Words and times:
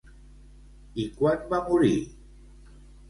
I 1.03 1.05
quan 1.19 1.45
va 1.53 1.59
morir? 1.67 1.95